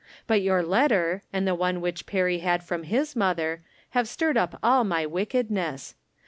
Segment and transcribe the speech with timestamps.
[0.25, 3.61] But your letter, and the one which Perry had from Ms mother,
[3.91, 5.93] have stirred up aU my wickedness.